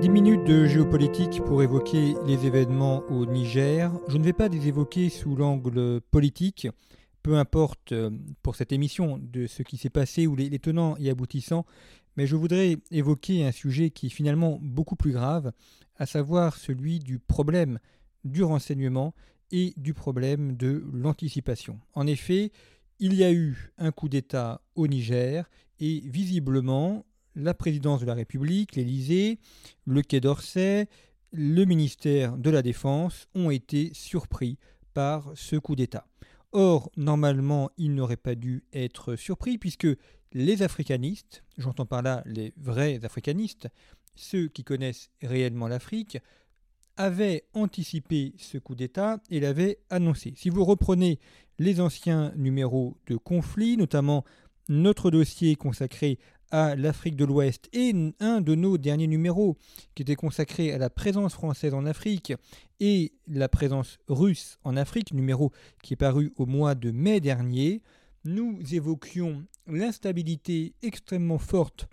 [0.00, 3.90] 10 minutes de géopolitique pour évoquer les événements au Niger.
[4.08, 6.68] Je ne vais pas les évoquer sous l'angle politique,
[7.22, 8.10] peu importe euh,
[8.42, 11.64] pour cette émission de ce qui s'est passé ou les, les tenants et aboutissants,
[12.16, 15.52] mais je voudrais évoquer un sujet qui est finalement beaucoup plus grave,
[15.96, 17.78] à savoir celui du problème
[18.24, 19.14] du renseignement
[19.50, 21.80] et du problème de l'anticipation.
[21.94, 22.52] En effet,
[22.98, 25.48] il y a eu un coup d'État au Niger
[25.80, 27.04] et visiblement
[27.36, 29.38] la présidence de la République, l'Élysée,
[29.84, 30.88] le Quai d'Orsay,
[31.32, 34.58] le ministère de la Défense ont été surpris
[34.94, 36.06] par ce coup d'État.
[36.52, 39.88] Or, normalement, ils n'auraient pas dû être surpris puisque
[40.32, 43.68] les africanistes, j'entends par là les vrais africanistes,
[44.14, 46.18] ceux qui connaissent réellement l'Afrique,
[46.96, 50.32] avaient anticipé ce coup d'État et l'avaient annoncé.
[50.36, 51.20] Si vous reprenez
[51.58, 54.24] les anciens numéros de conflit, notamment
[54.68, 56.18] notre dossier consacré
[56.50, 59.56] à l'Afrique de l'Ouest et un de nos derniers numéros
[59.94, 62.32] qui était consacré à la présence française en Afrique
[62.80, 65.52] et la présence russe en Afrique, numéro
[65.82, 67.82] qui est paru au mois de mai dernier,
[68.24, 71.88] nous évoquions l'instabilité extrêmement forte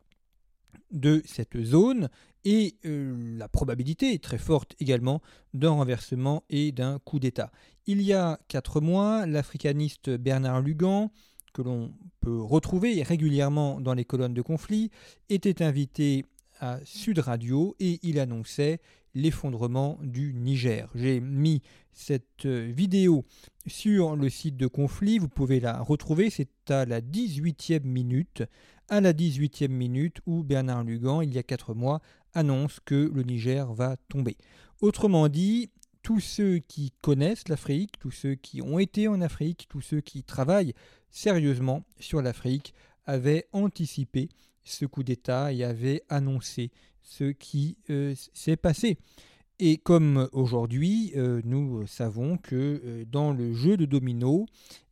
[0.92, 2.10] de cette zone
[2.46, 5.22] et euh, la probabilité très forte également
[5.54, 7.52] d'un renversement et d'un coup d'État.
[7.86, 11.12] Il y a quatre mois, l'africaniste Bernard Lugan
[11.54, 14.90] que l'on peut retrouver régulièrement dans les colonnes de conflit,
[15.30, 16.26] était invité
[16.60, 18.80] à Sud Radio et il annonçait
[19.16, 20.90] l'effondrement du Niger.
[20.96, 23.26] J'ai mis cette vidéo
[23.68, 28.44] sur le site de conflit, vous pouvez la retrouver, c'est à la 18e minute,
[28.90, 32.02] à la 18e minute où Bernard Lugan, il y a 4 mois,
[32.34, 34.36] annonce que le Niger va tomber.
[34.82, 35.70] Autrement dit,
[36.04, 40.24] tous ceux qui connaissent l'Afrique, tous ceux qui ont été en Afrique, tous ceux qui
[40.24, 40.74] travaillent
[41.10, 42.74] sérieusement sur l'Afrique
[43.06, 44.30] avaient anticipé
[44.64, 46.72] ce coup d'État et avaient annoncé
[47.02, 48.98] ce qui euh, s'est passé.
[49.60, 54.46] Et comme aujourd'hui, euh, nous savons que euh, dans le jeu de domino,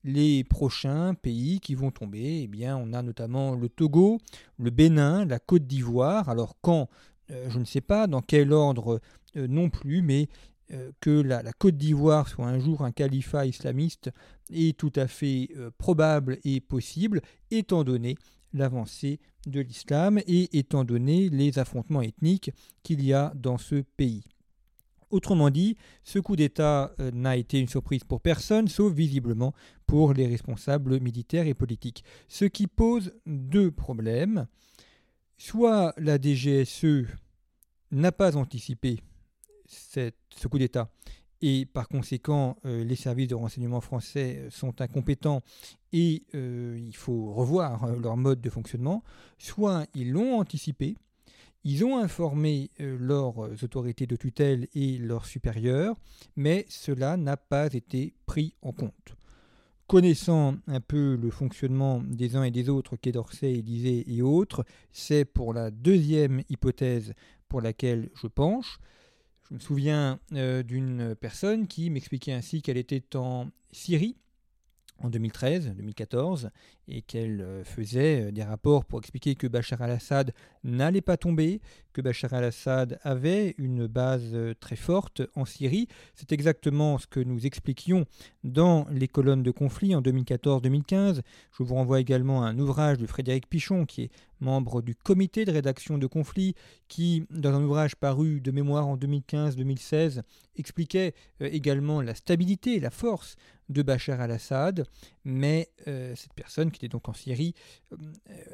[0.03, 4.19] les prochains pays qui vont tomber, eh bien, on a notamment le Togo,
[4.57, 6.29] le Bénin, la Côte d'Ivoire.
[6.29, 6.89] Alors quand,
[7.29, 8.99] je ne sais pas dans quel ordre
[9.35, 10.27] non plus, mais
[10.99, 14.11] que la, Côte d'Ivoire soit un jour un califat islamiste
[14.51, 18.15] est tout à fait euh, probable et possible, étant donné
[18.53, 22.51] l'avancée de l'islam et étant donné les affrontements ethniques
[22.83, 24.23] qu'il y a dans ce pays.
[25.09, 29.53] Autrement dit, ce coup d'État euh, n'a été une surprise pour personne, sauf visiblement
[29.85, 32.03] pour les responsables militaires et politiques.
[32.29, 34.47] Ce qui pose deux problèmes.
[35.37, 37.07] Soit la DGSE
[37.91, 39.01] n'a pas anticipé
[39.71, 40.89] ce coup d'État
[41.41, 45.41] et par conséquent euh, les services de renseignement français sont incompétents
[45.91, 49.03] et euh, il faut revoir euh, leur mode de fonctionnement,
[49.37, 50.95] soit ils l'ont anticipé,
[51.63, 55.95] ils ont informé leurs autorités de tutelle et leurs supérieurs,
[56.35, 59.15] mais cela n'a pas été pris en compte.
[59.85, 64.65] Connaissant un peu le fonctionnement des uns et des autres, Quai d'Orsay, Élysée et autres,
[64.91, 67.13] c'est pour la deuxième hypothèse
[67.47, 68.79] pour laquelle je penche.
[69.51, 74.15] Je me souviens euh, d'une personne qui m'expliquait ainsi qu'elle était en Syrie
[74.99, 76.51] en 2013-2014
[76.87, 81.59] et qu'elle euh, faisait euh, des rapports pour expliquer que Bachar al-Assad n'allait pas tomber,
[81.91, 85.89] que Bachar al-Assad avait une base très forte en Syrie.
[86.15, 88.05] C'est exactement ce que nous expliquions
[88.45, 91.23] dans les colonnes de conflit en 2014-2015.
[91.51, 94.11] Je vous renvoie également à un ouvrage de Frédéric Pichon, qui est
[94.41, 96.55] membre du comité de rédaction de conflit,
[96.87, 100.21] qui, dans un ouvrage paru de mémoire en 2015-2016,
[100.57, 103.35] expliquait également la stabilité et la force
[103.69, 104.85] de Bachar al-Assad,
[105.23, 107.53] mais cette personne qui était donc en Syrie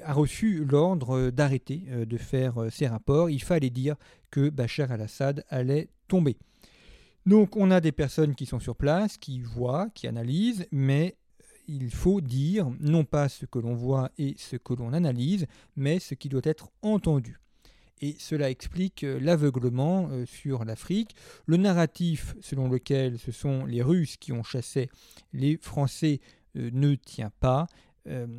[0.04, 3.30] a reçu l'ordre d'arrêter de faire ses rapports.
[3.30, 3.96] Il fallait dire
[4.30, 6.38] que Bachar al-Assad allait tomber.
[7.26, 11.18] Donc on a des personnes qui sont sur place, qui voient, qui analysent, mais
[11.68, 16.00] il faut dire non pas ce que l'on voit et ce que l'on analyse, mais
[16.00, 17.40] ce qui doit être entendu.
[18.00, 21.16] Et cela explique l'aveuglement sur l'Afrique,
[21.48, 24.90] le narratif selon lequel ce sont les Russes qui ont chassé
[25.34, 26.20] les Français
[26.54, 27.68] ne tient pas.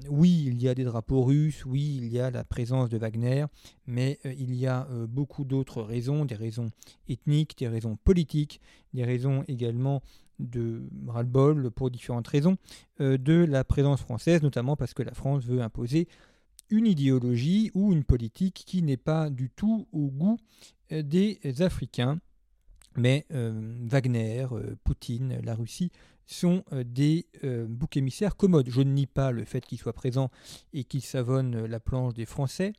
[0.08, 3.46] oui, il y a des drapeaux russes, oui, il y a la présence de Wagner,
[3.86, 6.70] mais il y a beaucoup d'autres raisons, des raisons
[7.08, 8.60] ethniques, des raisons politiques,
[8.94, 10.02] des raisons également
[10.38, 12.56] de ras-le-bol pour différentes raisons
[13.00, 16.08] de la présence française, notamment parce que la France veut imposer
[16.70, 20.38] une idéologie ou une politique qui n'est pas du tout au goût
[20.90, 22.20] des Africains.
[22.96, 24.46] Mais Wagner,
[24.84, 25.90] Poutine, la Russie
[26.28, 28.68] sont euh, des euh, boucs émissaires commodes.
[28.68, 30.30] Je ne nie pas le fait qu'ils soient présents
[30.72, 32.74] et qu'ils savonnent la planche des Français.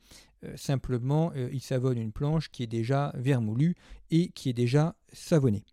[0.46, 3.76] Euh, simplement, ils savonnent une planche qui est déjà vermoulue
[4.12, 5.64] et qui est déjà savonnée.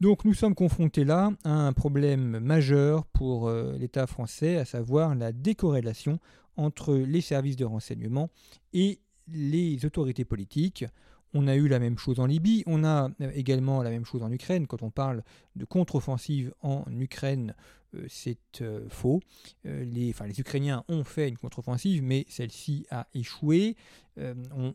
[0.00, 5.30] Donc nous sommes confrontés là à un problème majeur pour l'État français, à savoir la
[5.30, 6.18] décorrélation
[6.56, 8.30] entre les services de renseignement
[8.72, 10.84] et les autorités politiques.
[11.32, 14.22] On a eu la même chose en Libye, on a euh, également la même chose
[14.22, 14.66] en Ukraine.
[14.66, 15.22] Quand on parle
[15.54, 19.20] de contre-offensive en Ukraine, euh, c'est euh, faux.
[19.64, 23.76] les, enfin, les, Ukrainiens ont fait une contre-offensive, mais celle-ci a échoué.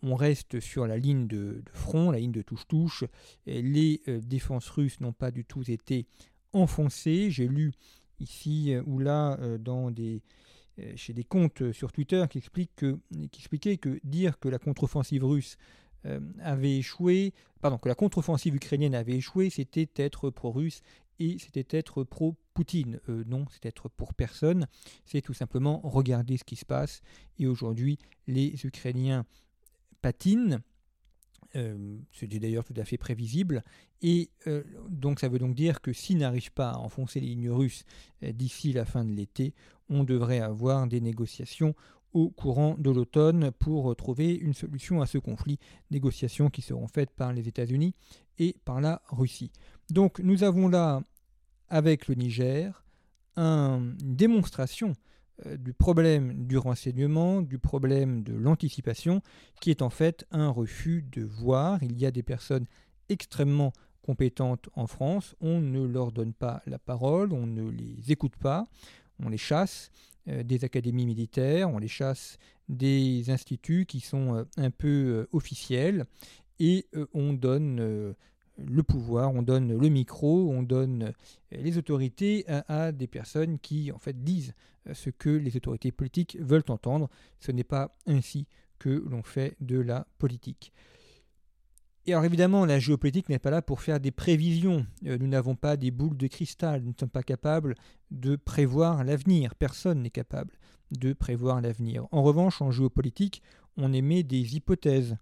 [0.01, 3.03] On, reste sur la ligne de, front, la ligne de touche-touche.
[3.45, 6.07] Les défenses russes n'ont pas du tout été
[6.51, 7.29] enfoncées.
[7.29, 7.71] J'ai lu
[8.19, 10.23] ici ou là dans des,
[10.95, 12.41] chez des comptes sur Twitter qui,
[12.75, 12.97] que,
[13.31, 15.57] qui expliquaient que dire que la contre-offensive russe
[16.05, 20.81] euh, avait échoué, pardon, que la contre-offensive ukrainienne avait échoué, c'était être pro-russe
[21.19, 22.99] et c'était être pro-Poutine.
[23.09, 24.67] Euh, non, c'est être pour personne.
[25.05, 27.01] C'est tout simplement regarder ce qui se passe.
[27.39, 27.97] Et aujourd'hui,
[28.27, 29.25] les Ukrainiens
[30.01, 30.61] patinent.
[31.55, 33.63] Euh, c'est d'ailleurs tout à fait prévisible.
[34.01, 34.29] Et
[34.89, 37.85] donc ça veut donc dire que s'ils n'arrivent pas à enfoncer les lignes russes
[38.21, 39.53] d'ici la fin de l'été,
[39.89, 41.73] on devrait avoir des négociations
[42.15, 45.59] au courant de l'automne pour trouver une solution à ce conflit,
[45.91, 47.93] négociations qui seront faites par les États-Unis
[48.37, 49.51] et par la Russie.
[49.89, 51.01] Donc nous avons là,
[51.69, 52.83] avec le Niger,
[53.37, 54.93] une démonstration
[55.45, 59.21] euh, du problème du renseignement, du problème de l'anticipation,
[59.59, 61.83] qui est en fait un refus de voir.
[61.83, 62.65] Il y a des personnes
[63.09, 68.35] extrêmement compétentes en France, on ne leur donne pas la parole, on ne les écoute
[68.37, 68.65] pas,
[69.19, 69.91] on les chasse,
[70.29, 72.37] euh, des académies militaires, on les chasse
[72.69, 76.05] des instituts qui sont euh, un peu officiels.
[76.59, 78.15] Et on donne
[78.57, 81.13] le pouvoir, on donne le micro, on donne
[81.51, 84.53] les autorités à, des personnes qui en fait disent
[84.93, 87.09] ce que les autorités politiques veulent entendre.
[87.39, 88.47] Ce n'est pas ainsi
[88.79, 90.71] que l'on fait de la politique.
[92.07, 94.85] Et alors évidemment, la géopolitique n'est pas là pour faire des prévisions.
[95.05, 96.81] Euh, nous n'avons pas des boules de cristal.
[96.81, 97.75] Nous ne sommes pas capables
[98.11, 99.55] de prévoir l'avenir.
[99.55, 100.53] Personne n'est capable
[100.91, 102.07] de prévoir l'avenir.
[102.11, 103.41] En revanche, en géopolitique,
[103.75, 105.17] on émet des hypothèses,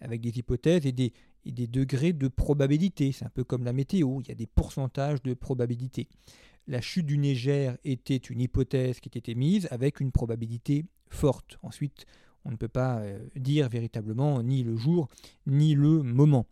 [0.00, 1.12] avec des hypothèses et des,
[1.44, 3.12] et des degrés de probabilité.
[3.12, 6.08] C'est un peu comme la météo, il y a des pourcentages de probabilité.
[6.68, 11.58] La chute du Niger était une hypothèse qui était émise avec une probabilité forte.
[11.62, 12.06] Ensuite,
[12.44, 15.08] on ne peut pas euh, dire véritablement ni le jour
[15.46, 16.46] ni le moment.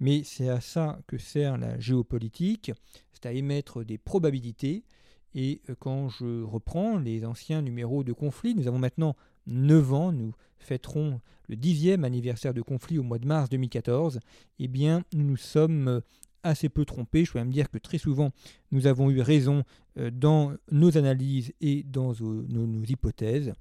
[0.00, 2.72] Mais c'est à ça que sert la géopolitique,
[3.12, 4.84] c'est à émettre des probabilités.
[5.34, 9.16] Et euh, quand je reprends les anciens numéros de conflit, nous avons maintenant
[9.46, 14.20] 9 ans, nous fêterons le dixième anniversaire de conflit au mois de mars 2014,
[14.58, 16.00] eh bien nous nous sommes euh,
[16.42, 17.24] assez peu trompés.
[17.24, 18.30] Je peux même dire que très souvent
[18.70, 19.64] nous avons eu raison
[20.12, 23.52] dans nos analyses et dans nos hypothèses.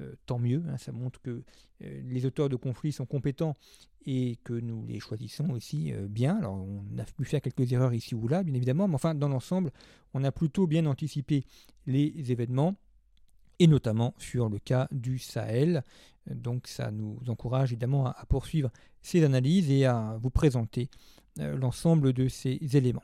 [0.00, 1.42] Euh, tant mieux, hein, ça montre que
[1.82, 3.56] euh, les auteurs de conflits sont compétents
[4.06, 6.36] et que nous les choisissons aussi euh, bien.
[6.36, 9.28] Alors on a pu faire quelques erreurs ici ou là, bien évidemment, mais enfin dans
[9.28, 9.72] l'ensemble,
[10.14, 11.44] on a plutôt bien anticipé
[11.86, 12.76] les événements
[13.58, 15.82] et notamment sur le cas du Sahel.
[16.30, 18.70] Donc ça nous encourage évidemment à poursuivre
[19.02, 20.90] ces analyses et à vous présenter
[21.36, 23.02] l'ensemble de ces éléments.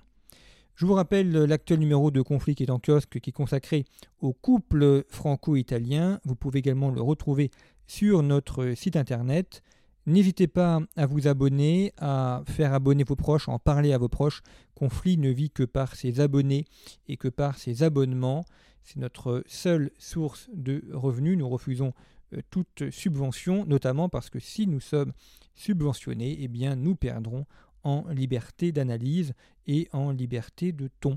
[0.76, 3.84] Je vous rappelle l'actuel numéro de Conflit qui est en kiosque qui est consacré
[4.18, 6.18] au couple franco-italien.
[6.24, 7.52] Vous pouvez également le retrouver
[7.86, 9.62] sur notre site internet.
[10.06, 14.08] N'hésitez pas à vous abonner, à faire abonner vos proches, à en parler à vos
[14.08, 14.42] proches.
[14.74, 16.64] Conflit ne vit que par ses abonnés
[17.06, 18.44] et que par ses abonnements.
[18.82, 21.38] C'est notre seule source de revenus.
[21.38, 21.92] Nous refusons
[22.34, 25.12] euh, toute subvention, notamment parce que si nous sommes
[25.54, 27.46] subventionnés, eh bien nous perdrons
[27.84, 29.34] en liberté d'analyse
[29.66, 31.16] et en liberté de ton.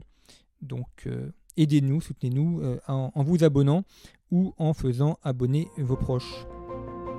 [0.61, 3.83] Donc euh, aidez-nous, soutenez-nous euh, en, vous abonnant
[4.31, 6.45] ou en faisant abonner vos proches.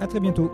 [0.01, 0.51] A très bientôt